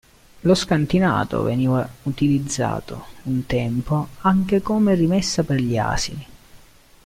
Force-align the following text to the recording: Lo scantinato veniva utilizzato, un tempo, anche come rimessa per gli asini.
Lo 0.39 0.55
scantinato 0.55 1.43
veniva 1.43 1.87
utilizzato, 2.05 3.05
un 3.25 3.45
tempo, 3.45 4.07
anche 4.21 4.59
come 4.59 4.95
rimessa 4.95 5.43
per 5.43 5.59
gli 5.59 5.77
asini. 5.77 6.27